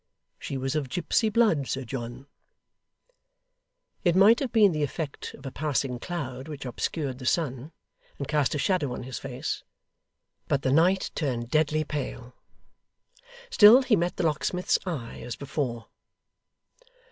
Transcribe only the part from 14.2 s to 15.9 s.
locksmith's eye, as before.